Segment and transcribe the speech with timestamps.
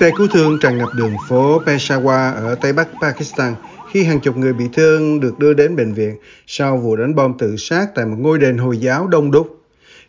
[0.00, 3.54] Xe cứu thương tràn ngập đường phố Peshawar ở Tây Bắc Pakistan
[3.92, 7.38] khi hàng chục người bị thương được đưa đến bệnh viện sau vụ đánh bom
[7.38, 9.60] tự sát tại một ngôi đền Hồi giáo đông đúc.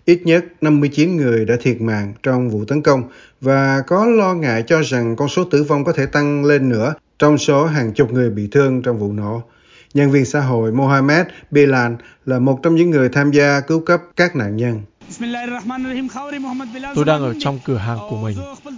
[0.05, 3.03] Ít nhất 59 người đã thiệt mạng trong vụ tấn công
[3.41, 6.93] và có lo ngại cho rằng con số tử vong có thể tăng lên nữa
[7.19, 9.41] trong số hàng chục người bị thương trong vụ nổ.
[9.93, 11.91] Nhân viên xã hội Mohammed Bilal
[12.25, 14.81] là một trong những người tham gia cứu cấp các nạn nhân.
[16.95, 18.37] Tôi đang ở trong cửa hàng của mình.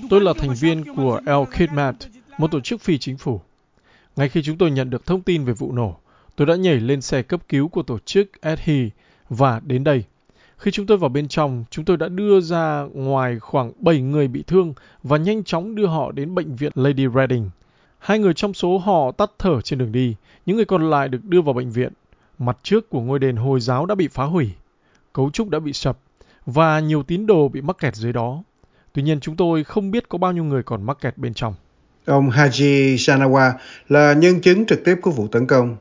[0.10, 1.96] Tôi là thành viên của El Khidmat,
[2.38, 3.42] một tổ chức phi chính phủ.
[4.16, 5.98] Ngay khi chúng tôi nhận được thông tin về vụ nổ,
[6.36, 8.90] tôi đã nhảy lên xe cấp cứu của tổ chức Ethi
[9.30, 10.04] và đến đây.
[10.58, 14.28] Khi chúng tôi vào bên trong, chúng tôi đã đưa ra ngoài khoảng 7 người
[14.28, 17.50] bị thương và nhanh chóng đưa họ đến bệnh viện Lady Reading.
[18.00, 21.24] Hai người trong số họ tắt thở trên đường đi, những người còn lại được
[21.24, 21.94] đưa vào bệnh viện.
[22.40, 24.52] Mặt trước của ngôi đền Hồi giáo đã bị phá hủy,
[25.14, 25.98] cấu trúc đã bị sập
[26.48, 28.44] và nhiều tín đồ bị mắc kẹt dưới đó.
[28.94, 31.56] Tuy nhiên chúng tôi không biết có bao nhiêu người còn mắc kẹt bên trong.
[32.06, 33.52] Ông Haji Shanawa
[33.90, 35.78] là nhân chứng trực tiếp của vụ tấn công.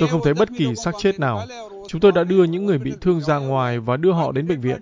[0.00, 1.46] Tôi không thấy bất kỳ xác chết nào.
[1.88, 4.60] Chúng tôi đã đưa những người bị thương ra ngoài và đưa họ đến bệnh
[4.60, 4.80] viện.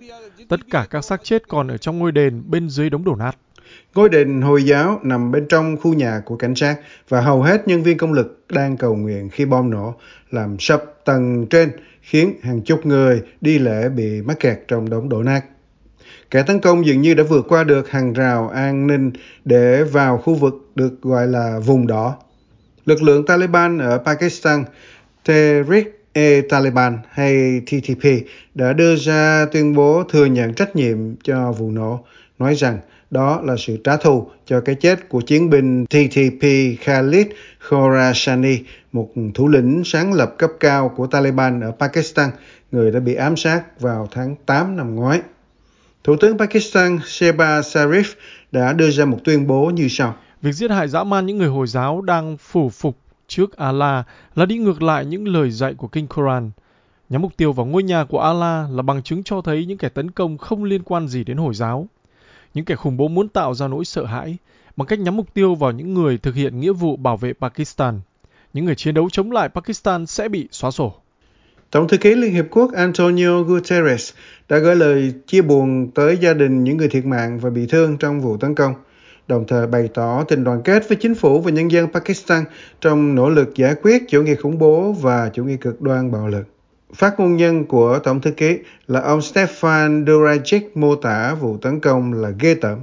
[0.49, 3.37] Tất cả các xác chết còn ở trong ngôi đền bên dưới đống đổ nát.
[3.95, 6.75] Ngôi đền Hồi giáo nằm bên trong khu nhà của cảnh sát
[7.09, 9.95] và hầu hết nhân viên công lực đang cầu nguyện khi bom nổ
[10.31, 15.09] làm sập tầng trên khiến hàng chục người đi lễ bị mắc kẹt trong đống
[15.09, 15.41] đổ nát.
[16.31, 19.11] Kẻ tấn công dường như đã vượt qua được hàng rào an ninh
[19.45, 22.15] để vào khu vực được gọi là vùng đỏ.
[22.85, 24.63] Lực lượng Taliban ở Pakistan,
[25.25, 28.07] Tehrik-e-Taliban hay TTP
[28.55, 32.05] đã đưa ra tuyên bố thừa nhận trách nhiệm cho vụ nổ,
[32.43, 32.79] nói rằng
[33.11, 36.43] đó là sự trả thù cho cái chết của chiến binh TTP
[36.79, 37.27] Khalid
[37.59, 38.57] Khorasani,
[38.91, 42.29] một thủ lĩnh sáng lập cấp cao của Taliban ở Pakistan,
[42.71, 45.21] người đã bị ám sát vào tháng 8 năm ngoái.
[46.03, 48.13] Thủ tướng Pakistan Shehbaz Sharif
[48.51, 50.15] đã đưa ra một tuyên bố như sau.
[50.41, 52.97] Việc giết hại dã man những người Hồi giáo đang phủ phục
[53.27, 56.51] trước Allah là đi ngược lại những lời dạy của Kinh Koran.
[57.09, 59.89] Nhắm mục tiêu vào ngôi nhà của Allah là bằng chứng cho thấy những kẻ
[59.89, 61.87] tấn công không liên quan gì đến Hồi giáo.
[62.53, 64.37] Những kẻ khủng bố muốn tạo ra nỗi sợ hãi
[64.75, 68.01] bằng cách nhắm mục tiêu vào những người thực hiện nghĩa vụ bảo vệ Pakistan.
[68.53, 70.93] Những người chiến đấu chống lại Pakistan sẽ bị xóa sổ.
[71.71, 74.13] Tổng thư ký Liên Hiệp Quốc Antonio Guterres
[74.49, 77.97] đã gửi lời chia buồn tới gia đình những người thiệt mạng và bị thương
[77.97, 78.73] trong vụ tấn công,
[79.27, 82.43] đồng thời bày tỏ tình đoàn kết với chính phủ và nhân dân Pakistan
[82.81, 86.27] trong nỗ lực giải quyết chủ nghĩa khủng bố và chủ nghĩa cực đoan bạo
[86.27, 86.52] lực.
[86.95, 91.79] Phát ngôn nhân của Tổng thư ký là ông Stefan Durajic mô tả vụ tấn
[91.79, 92.79] công là ghê tởm.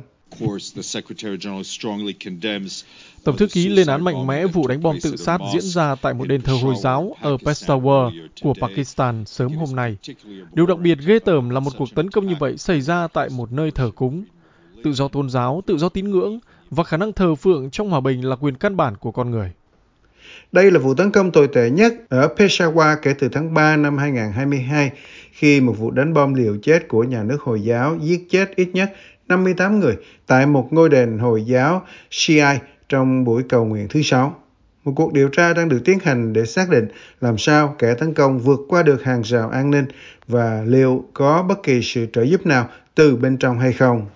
[3.25, 6.15] Tổng thư ký lên án mạnh mẽ vụ đánh bom tự sát diễn ra tại
[6.15, 9.97] một đền thờ Hồi giáo ở Peshawar của Pakistan sớm hôm nay.
[10.53, 13.29] Điều đặc biệt ghê tởm là một cuộc tấn công như vậy xảy ra tại
[13.37, 14.25] một nơi thờ cúng.
[14.85, 16.39] Tự do tôn giáo, tự do tín ngưỡng
[16.71, 19.53] và khả năng thờ phượng trong hòa bình là quyền căn bản của con người.
[20.53, 23.99] Đây là vụ tấn công tồi tệ nhất ở Peshawar kể từ tháng 3 năm
[23.99, 24.91] 2022,
[25.33, 28.69] khi một vụ đánh bom liều chết của nhà nước Hồi giáo giết chết ít
[28.73, 28.93] nhất
[29.29, 29.97] 58 người
[30.27, 32.59] tại một ngôi đền Hồi giáo Shiite
[32.89, 34.37] trong buổi cầu nguyện thứ sáu.
[34.85, 36.89] Một cuộc điều tra đang được tiến hành để xác định
[37.21, 39.85] làm sao kẻ tấn công vượt qua được hàng rào an ninh
[40.27, 44.07] và liệu có bất kỳ sự trợ giúp nào từ bên trong hay không.